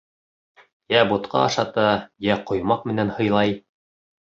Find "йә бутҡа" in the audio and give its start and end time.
0.93-1.43